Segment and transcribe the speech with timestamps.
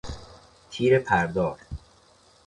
[0.71, 1.57] تیر پردار